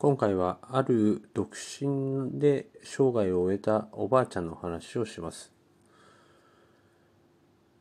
[0.00, 5.52] 今回はある独身で生涯を終えたおばあちゃんの話をします。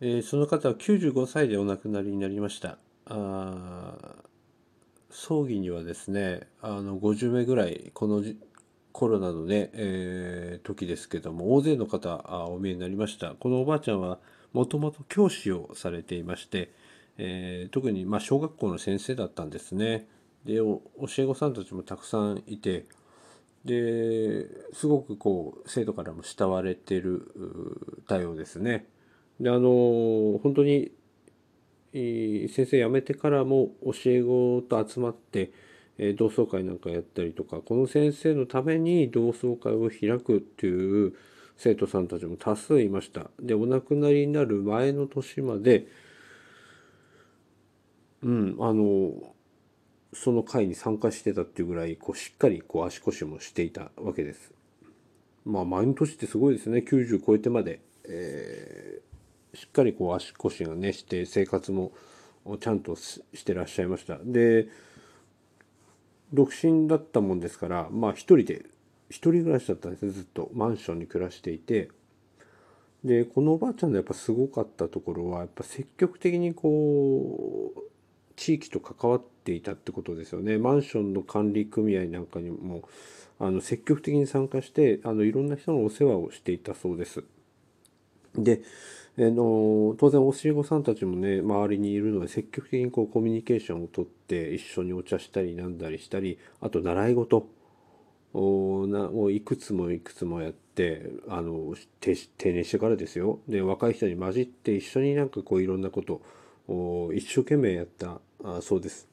[0.02, 2.78] えー、その方は95歳でお亡くなりになりました。
[3.06, 3.96] あ
[5.10, 8.22] 葬儀にはですねあの50名ぐらいこの
[8.92, 14.20] コロナのね、えー、時ですけども大勢の方あお見えになりましたこのおばあちゃんは
[14.52, 16.74] もともと教師をされていまして、
[17.18, 20.06] えー、特にま小学校の先生だったんですね。
[20.46, 20.82] で教
[21.18, 22.86] え子さんたちもたくさんいて
[23.66, 28.86] ですごくこう生徒からも慕われてるたようですね。
[29.40, 30.92] であの本当に
[31.92, 35.52] 先生辞めてからも教え子と集まって
[36.18, 41.14] 同窓会なんかやったりとかこの先生のために同窓会を開くっていう
[41.58, 43.30] 生徒さんたちも多数いました。
[43.40, 45.88] でお亡くなりになる前の年まで
[48.24, 49.34] うんあの
[50.14, 54.54] その会に参加してたっていうぐらいこうしっかりこう足腰もしていたわけです。
[55.46, 61.92] まあ毎年ってすごいですね90超えてまで、えー、しっかりこう足腰がねして生活も
[62.60, 64.18] ちゃんとしてらっしゃいました。
[64.24, 64.68] で
[66.34, 68.66] 独身だったもんですからまあ一人で
[69.10, 71.90] 一人暮らしだったんですねずっとマンションに暮らしていて
[73.04, 77.82] でこのおばあちゃんのやっぱすごかったところはやっぱ積極的にこう
[78.40, 80.58] 地域と関わっていたってことですよね。
[80.58, 82.84] マンションの管理組合なんかにも
[83.38, 87.26] あの積極的に参加してあのいろんな人のお世話をしていたそうです。
[88.36, 88.62] で、
[89.18, 97.46] あの当然教え子さんたちもね周りにいるので積極的にこうコミュニケーションをとって一緒にお茶したりなんだりしたりあと習い事
[98.34, 102.16] をなをいくつもいくつもやってあの定
[102.54, 106.22] 年してからですよで若い人に混じって一緒になんかこういろんなこと
[106.70, 109.08] を一生懸命やったあそうです。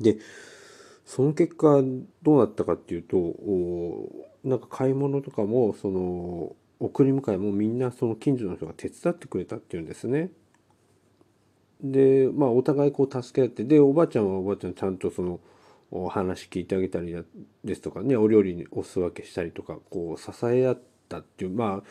[0.00, 0.18] で
[1.04, 1.82] その結果
[2.22, 3.34] どうなったかっていうと
[4.42, 10.30] なんか買い物とかもその送り迎えもみんなその近所の人が手伝ってくれたっていうんですね。
[11.82, 15.40] でまあお互いこう助け合ってでおばあちゃんはおばあちゃんちゃんとその
[15.90, 17.14] お話聞いてあげたり
[17.64, 21.88] ですとかねお料理にお裾分けしたりとかこう支え合ったっていうまあ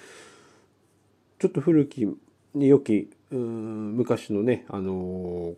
[1.39, 2.07] ちょっと古き
[2.55, 5.53] 良きうん昔のねあの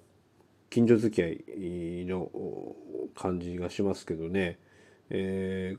[0.70, 2.30] 近所付き合いの
[3.16, 4.60] 感じがしますけどね。
[5.10, 5.78] え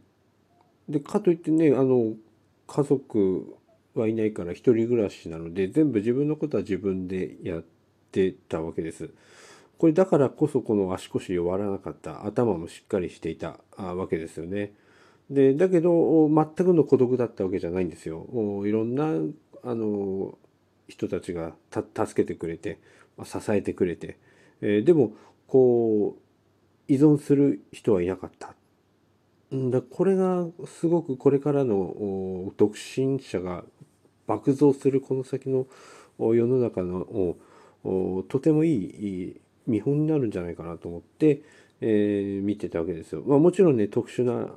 [0.89, 2.15] ー、でかといってねあの
[2.67, 3.57] 家族
[3.95, 7.65] はいないから一人暮らしなので全部自分のことは自分でやっ
[8.13, 9.11] てたわけです。
[9.79, 14.73] これだからこそこの足腰弱らなかった頭もしっかりしていたわけですよね。
[15.29, 18.27] でだけど全くの孤独だったわけじゃないんですよ。
[18.65, 19.11] いろんな
[19.63, 20.39] あの
[20.89, 22.79] 人たちが助けてくれて
[23.25, 24.19] 支えてくれて
[24.61, 25.13] えー、でも
[25.47, 28.55] こう依存する人はいなかった。
[29.53, 33.65] だこれがすごくこれからの独身者が
[34.27, 35.67] 爆増するこの先の
[36.19, 37.37] 世の中の
[38.29, 41.43] とてもいい見本になるんじゃないかなと思って、
[41.81, 43.23] えー、見てたわけですよ。
[43.27, 44.49] まあ、もちろんね特殊な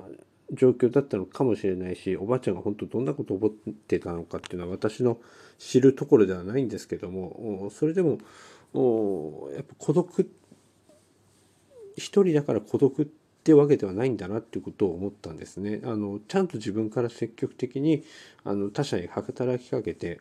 [0.52, 5.18] 状況だったのかもしれないしおばあちゃんが本当どんなことを思ってたのかっていうのは私の
[5.58, 8.18] 知るところではないんですけどもそれでも
[8.72, 10.30] やっぱ孤独
[11.96, 13.06] 一人だから孤独っ
[13.42, 15.80] てわけではないんだなっていうことを思ったんですね。
[15.84, 18.04] あのちゃんと自分から積極的に
[18.44, 20.20] あの他者に働きかけて、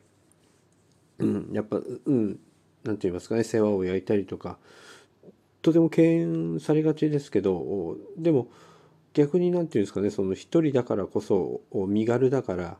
[1.19, 2.39] うん、やっぱうん
[2.83, 4.57] 何て言いますかね世話を焼いたりとか
[5.61, 8.47] とても敬遠されがちですけどでも
[9.13, 12.77] 逆に何て言うんですかねその一人だからこそ身軽だから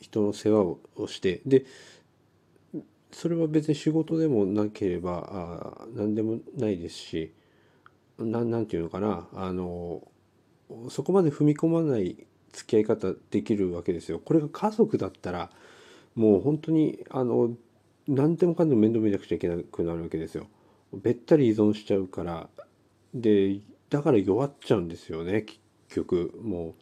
[0.00, 1.64] 人の世話をしてで
[3.12, 5.28] それは別に仕事でもなければ
[5.80, 7.32] あ何でもないですし
[8.18, 10.02] 何て言うのかなあの
[10.88, 14.18] そこまで踏み込まない付き合い方できるわけですよ。
[14.18, 15.50] これが家族だったら
[16.14, 17.52] もう本当にあの
[18.08, 20.46] 何でもかんでも面倒見なくちゃいけなくなるわけですよ。
[20.92, 22.48] べったり依存しちゃうから
[23.14, 26.74] でだから弱っちゃうんですよね結局もう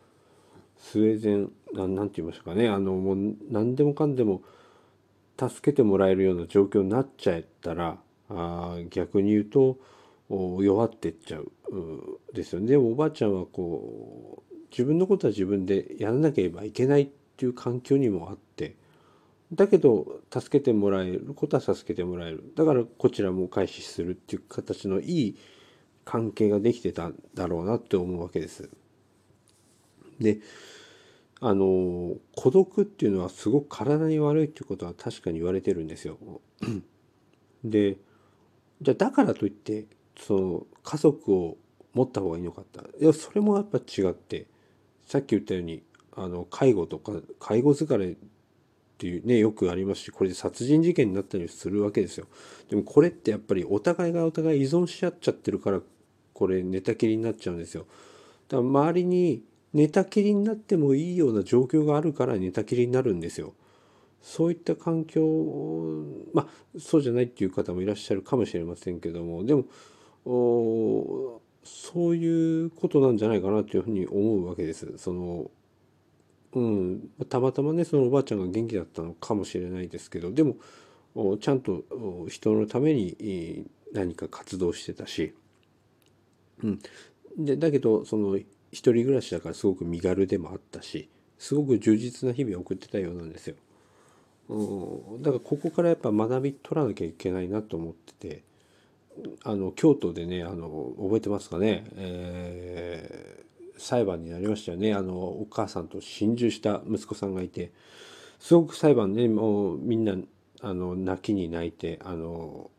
[0.79, 4.43] スウェーデン何て言いましたかねあのもう何でもかんでも
[5.39, 7.99] 助けてもらえるような状況になっちゃったら
[8.29, 9.79] あ逆に言うと
[10.29, 11.51] 弱ってっちゃう
[12.35, 12.69] ですよね。
[12.69, 18.77] でもおばあちゃんはこう自分のことは自分でやらなければいけないっていう環境にもあって
[19.53, 25.39] だけど助けてもらえることは助けてもらえるだからこちらも開始するっていう形のいい
[26.05, 28.69] 関係ができてたんだろうなって思うわけです。
[30.21, 30.41] で
[31.41, 36.19] あの孤独っていうのはすごく体に悪いっていうことは確かに言われてるんですよ。
[37.65, 37.99] で
[38.83, 39.87] じゃあだからといって
[40.19, 41.57] その家族を
[41.95, 42.81] 持った方がいいのかって。
[43.03, 44.47] いやそれもやっぱ違って
[45.07, 45.83] さっき言ったように
[46.17, 48.17] あの介護とか介護疲れっ
[48.99, 52.27] ていうねよくありますしこれで殺人事件になったりするわけですよ。
[52.69, 55.81] でもこれってやっぱりお互いがお互い依存し合っちゃってるから
[56.33, 57.87] これ寝たきりになっちゃうんですよ。
[58.49, 59.43] だから周りに
[59.75, 63.55] 寝たきりになってもいいような状況があるから寝たきりになるんですよ。
[64.23, 65.23] そういった環境
[66.33, 69.45] まあそうじゃないっていう方もいらっしゃるかもしれませんけども。
[69.45, 69.65] でも
[71.65, 74.93] そういうことなんじゃないかなというふうに思うわけです。
[74.97, 75.51] その
[76.55, 80.33] うん、たまたまねそのおばあちゃんが元気だったのかもしれないですけど。
[80.33, 80.57] でも
[81.41, 81.85] ちゃんと
[82.29, 85.35] 人のために何か活動してたし、
[86.63, 86.79] うん、
[87.37, 88.39] でだけどその
[88.71, 93.57] 一人暮らしだからすごく身軽でもあったしすごく充実な日々を送ってたようなんですよ。
[94.49, 98.43] うん、だからここからやっぱ学び取らなきゃいけないなと思ってて
[99.45, 107.73] あの京都でねあの覚えてますかね、えー、裁判になりましたよねあのお母さんと心中した息子さんがいて
[108.39, 110.15] すごく裁判ねもうみんな
[110.63, 112.71] あの泣きに泣いてあの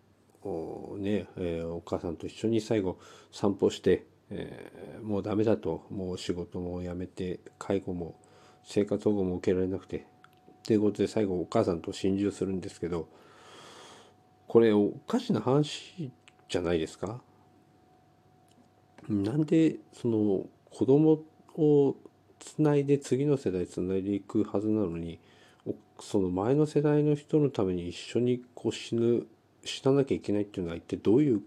[0.44, 2.98] お,、ねえー、お母さんと一緒に最後
[3.32, 8.16] 散歩して、えー、もうダメだともう仕事も辞めて介護も
[8.64, 10.02] 生活保護も受けられなくてっ
[10.64, 13.08] ていうことで最後お母さんと心中するんですけど
[14.48, 16.12] これおかしな話
[16.48, 17.22] じゃないですか？
[19.08, 21.20] なんでその子供
[21.56, 21.96] を
[22.40, 25.20] つないで次の世代つないでいくはずなのに
[26.00, 29.26] その前の世代の人のために一緒にこう死ぬ
[29.66, 31.42] 死ななきゃいけないっていうのは一体どういう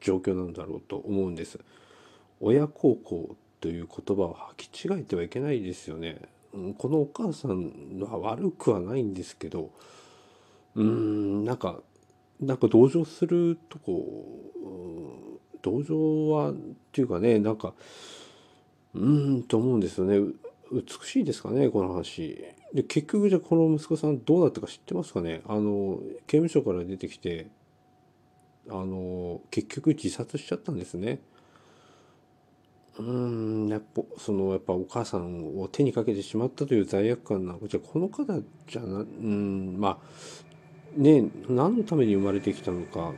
[0.00, 1.58] 状況なんだろうと思うんです。
[2.44, 6.20] 親孝行という言葉を履き違えてはいけないですよね。
[6.76, 9.70] このお母さんは悪くはないんですけど
[10.74, 11.80] うーんなんか
[12.40, 14.50] なんか同情するとこ、
[15.62, 16.54] 同情はっ
[16.90, 17.74] ていうかねなんか
[18.94, 20.18] うーんと思うんですよね。
[20.72, 22.44] 美しいですかねこの話。
[22.74, 25.42] で結局じゃあこの息子さんどうだったか知ってますかね。
[25.46, 27.46] あの刑務所から出てきて
[28.68, 31.20] あの結局自殺しちゃったんですね。
[32.98, 38.24] うんやっぱそのやっぱお母さんを手にかけてしまったという罪悪感なのかじゃこの方
[38.68, 43.12] じゃなうんまあね何のために生まれてきたのか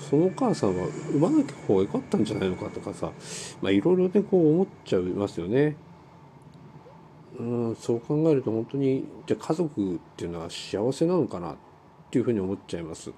[0.00, 3.12] そのお母さんは産まなきゃ方が良かったんじゃないのかとかさ
[3.62, 5.76] まあいろいろねこう思っちゃいますよね。
[7.38, 11.56] うんそう考えると本当にじゃ家族っていうのは幸せなのかなっ
[12.10, 13.12] ていうふうに思っちゃいます。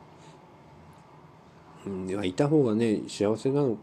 [1.87, 3.79] うん、いた方がね幸せなの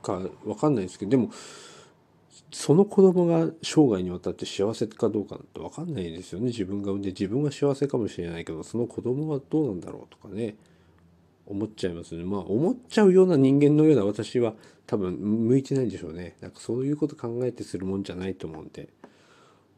[0.00, 1.30] か分かんないですけどでも
[2.52, 6.46] その子供が生涯にわたって幸せかどうかなんて分かんないですよね。
[6.46, 10.56] 自分が産んで自分が幸せかもしれないけどその子供はどうなんだろうとかね
[11.46, 12.24] 思っちゃいますね。
[12.24, 14.54] まあ思っちゃうような人間のような私は
[14.86, 16.36] 多分向いてないんでしょうね。
[16.40, 18.88] なんかそういうこと考えてするもんじゃないと思うんで。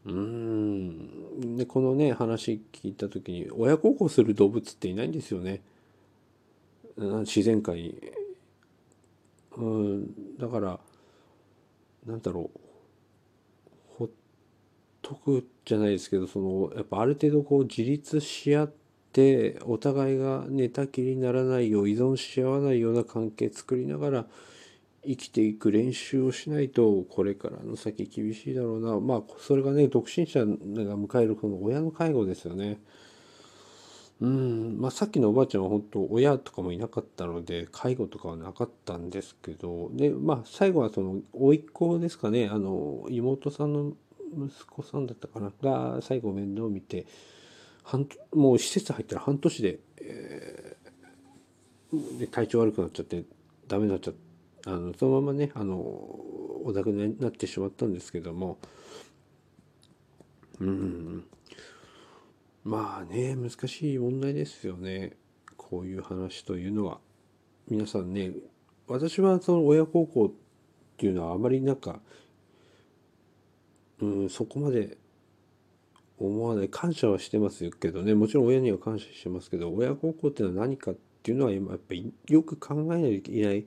[0.07, 1.57] うーん。
[1.57, 5.61] でこのね話聞いた時に親孝行する動物っていないんですよね。
[6.97, 8.22] 自然界に。
[9.63, 10.81] うんだから
[12.07, 12.61] なんだろう
[13.99, 14.09] ほっ
[15.01, 18.73] とくじゃないですけどそのやっぱある程度こう自立し合っ
[19.13, 24.27] てお互いが寝たきりにならないよう依存し合わないような関係作りながら
[25.05, 32.79] 生きていく練習をしないとこれからの先厳しいだろうなまあそれがね独身者が迎えるこの親の介護ですよね。
[34.23, 34.81] うん。
[34.81, 42.49] まあ、さっきのおばあちゃんは本当親とかもいなかったので介護とかはなかったんですけどでまあ最後はその甥っ子ですかね。
[42.49, 43.93] あの妹さんの
[44.33, 45.53] 息子さんだったかな。
[45.61, 47.05] が最後面倒を見て
[47.83, 53.25] 半もう施設入ったら半年で,、えー、で体調悪くなっちゃって
[53.67, 54.15] ダメになっちゃっ
[54.63, 54.71] た。
[54.71, 58.59] あのそのままねあのお亡くなりになってしまったんですけども。
[60.61, 61.25] うん。
[62.65, 65.17] まあね難しい問題ですよね。
[65.57, 67.01] こういう話というのは。
[67.69, 68.33] 皆さんね
[68.87, 70.31] 私はその親孝行っ
[70.97, 72.01] ていうのはあまりなんか
[74.01, 74.97] うんそこまで
[76.19, 76.69] 思わない。
[76.69, 78.15] 感謝はしてますけどね。
[78.15, 83.67] もちろん親には感謝してますけど親孝行っていうのは何かっていうのは今やっぱりよく考えないといけない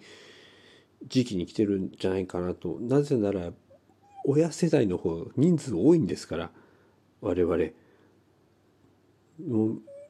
[1.08, 2.78] 時期に来てるんじゃないかなと。
[2.80, 3.52] なぜなら
[4.26, 6.52] 親世代の方人数多いんですから
[7.20, 7.72] 我々。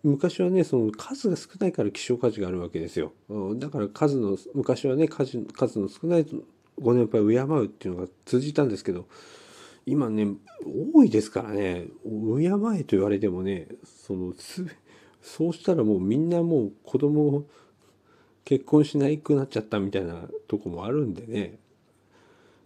[0.04, 3.14] 昔はねその数が少ないから希少価値があるわけですよ。
[3.56, 6.28] だから数の昔はね数数の少ない
[6.80, 9.08] ご年配を敬うっていうのが通じたんですけど
[9.86, 10.28] 今ね
[10.94, 11.88] 多いですからね。
[12.04, 12.48] 敬
[12.80, 14.34] えと言われてもねその
[15.22, 17.48] そうしたらもうみんなもう子供を
[18.44, 21.58] 結婚しないくなっちゃったみたいなとこもあるんでね。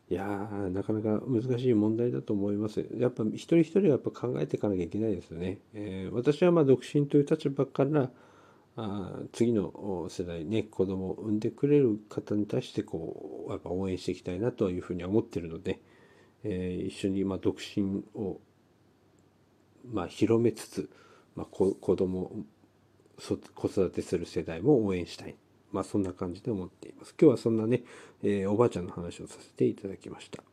[0.10, 2.84] いやーなかなか難しい問題だと思います。
[2.98, 8.10] やっぱ一人一人はやっぱ考えていかなきゃいけないですよね、えー、私はまあ独身という立場から
[8.76, 15.80] あ次の世代ね子供を産んでくれる方に対してこうやっぱ応援していきたいなというふうに思ってるので、
[16.44, 18.40] えー、一緒にまあ独身を
[19.92, 20.90] まあ広めつつ、
[21.36, 22.32] まあ、子供
[23.20, 25.36] 子育てする世代も応援したい。
[25.72, 27.16] まあそんな感じで思っています。
[27.20, 27.84] 今日はそんなね、
[28.24, 30.49] えー、おばあちゃんの話をさせていただきました。